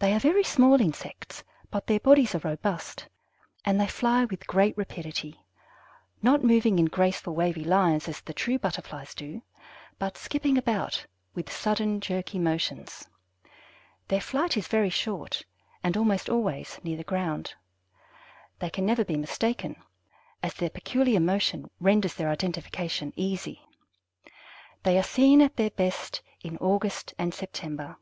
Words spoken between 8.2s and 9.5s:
the true Butterflies do,